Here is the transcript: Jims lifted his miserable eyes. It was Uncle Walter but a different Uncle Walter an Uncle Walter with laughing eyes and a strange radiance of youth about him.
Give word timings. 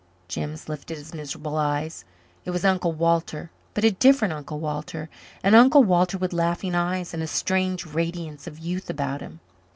Jims 0.27 0.67
lifted 0.67 0.97
his 0.97 1.13
miserable 1.13 1.55
eyes. 1.57 2.05
It 2.43 2.49
was 2.49 2.65
Uncle 2.65 2.91
Walter 2.91 3.51
but 3.75 3.83
a 3.83 3.91
different 3.91 4.33
Uncle 4.33 4.59
Walter 4.59 5.11
an 5.43 5.53
Uncle 5.53 5.83
Walter 5.83 6.17
with 6.17 6.33
laughing 6.33 6.73
eyes 6.73 7.13
and 7.13 7.21
a 7.21 7.27
strange 7.27 7.85
radiance 7.85 8.47
of 8.47 8.57
youth 8.57 8.89
about 8.89 9.21
him. 9.21 9.41